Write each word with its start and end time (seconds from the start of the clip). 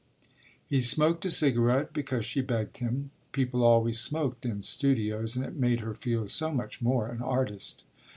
He 0.67 0.81
smoked 0.81 1.25
a 1.25 1.29
cigarette 1.29 1.93
because 1.93 2.25
she 2.25 2.41
begged 2.41 2.77
him 2.77 3.11
people 3.33 3.63
always 3.63 3.99
smoked 3.99 4.47
in 4.47 4.63
studios 4.63 5.35
and 5.35 5.45
it 5.45 5.53
made 5.55 5.81
her 5.81 5.93
feel 5.93 6.27
so 6.27 6.51
much 6.51 6.81
more 6.81 7.07
an 7.07 7.21
artist. 7.21 7.83